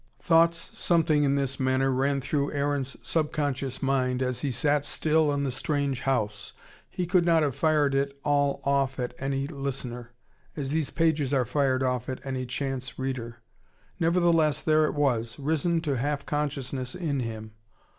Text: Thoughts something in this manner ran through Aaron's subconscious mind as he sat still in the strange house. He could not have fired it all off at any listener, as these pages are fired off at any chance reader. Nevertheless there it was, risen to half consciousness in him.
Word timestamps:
Thoughts 0.19 0.71
something 0.79 1.23
in 1.23 1.35
this 1.35 1.59
manner 1.59 1.91
ran 1.91 2.21
through 2.21 2.53
Aaron's 2.53 2.97
subconscious 3.07 3.83
mind 3.83 4.23
as 4.23 4.41
he 4.41 4.49
sat 4.49 4.83
still 4.83 5.31
in 5.31 5.43
the 5.43 5.51
strange 5.51 5.99
house. 5.99 6.53
He 6.89 7.05
could 7.05 7.23
not 7.23 7.43
have 7.43 7.55
fired 7.55 7.93
it 7.93 8.19
all 8.23 8.61
off 8.63 8.99
at 8.99 9.13
any 9.19 9.45
listener, 9.45 10.13
as 10.57 10.71
these 10.71 10.89
pages 10.89 11.35
are 11.35 11.45
fired 11.45 11.83
off 11.83 12.09
at 12.09 12.25
any 12.25 12.47
chance 12.47 12.97
reader. 12.97 13.43
Nevertheless 13.99 14.63
there 14.63 14.85
it 14.85 14.95
was, 14.95 15.37
risen 15.37 15.81
to 15.81 15.97
half 15.97 16.25
consciousness 16.25 16.95
in 16.95 17.19
him. 17.19 17.51